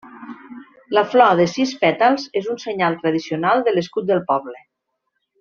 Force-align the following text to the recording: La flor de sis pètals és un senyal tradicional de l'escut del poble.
La 0.97 1.03
flor 1.11 1.35
de 1.39 1.45
sis 1.51 1.73
pètals 1.83 2.25
és 2.41 2.49
un 2.55 2.59
senyal 2.65 2.97
tradicional 3.05 3.63
de 3.69 3.75
l'escut 3.77 4.09
del 4.11 4.25
poble. 4.33 4.59